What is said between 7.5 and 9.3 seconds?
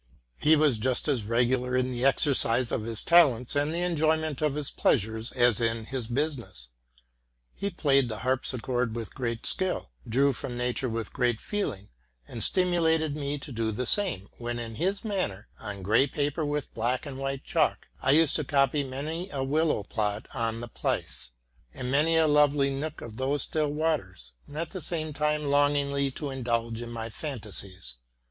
He played the harpsichord with